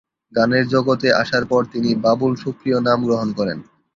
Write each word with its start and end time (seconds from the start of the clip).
গানের 0.33 0.65
জগতে 0.67 1.07
আসার 1.21 1.43
পর 1.45 1.61
তিনি 1.73 1.89
বাবুল 2.05 2.33
সুপ্রিয় 2.35 2.77
নাম 2.87 2.99
গ্রহণ 3.07 3.29
করেন। 3.39 3.59